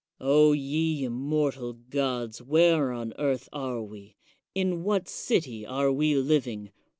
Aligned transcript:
O 0.19 0.53
ye 0.53 1.03
immortal 1.03 1.73
gods, 1.73 2.41
where 2.41 2.91
on 2.91 3.13
earth 3.19 3.47
are 3.53 3.83
we? 3.83 4.15
in 4.55 4.81
what 4.83 5.07
city 5.07 5.63
are 5.63 5.91
we 5.91 6.15
living? 6.15 6.71